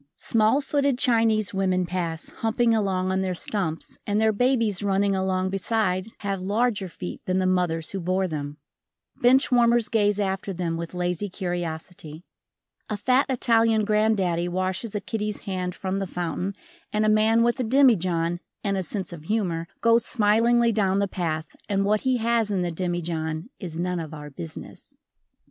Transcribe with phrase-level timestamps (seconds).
[0.17, 5.51] Small footed Chinese women pass, humping along on their stumps and their babies running along
[5.51, 8.57] beside have larger feet than the mothers who bore them,
[9.21, 12.23] Bench warmers gaze after them with lazy curiosity.
[12.89, 16.55] A fat Italian granddaddy washes a kiddie's hand from the fountain
[16.91, 21.07] and a man with a demijohn and a sense of humor goes smilingly down the
[21.07, 24.97] path and what he has in the demijohn is none of our business.